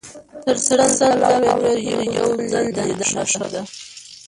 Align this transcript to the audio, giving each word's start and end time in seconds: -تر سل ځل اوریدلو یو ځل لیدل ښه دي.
-تر 0.45 0.57
سل 0.67 0.81
ځل 0.99 1.19
اوریدلو 1.31 2.05
یو 2.17 2.29
ځل 2.51 2.65
لیدل 2.77 3.21
ښه 3.31 3.45
دي. 3.53 3.63